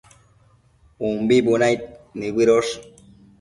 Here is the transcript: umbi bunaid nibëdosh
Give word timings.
umbi 1.07 1.37
bunaid 1.45 1.79
nibëdosh 2.17 2.73